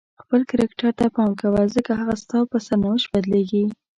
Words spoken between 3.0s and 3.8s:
بدلیږي.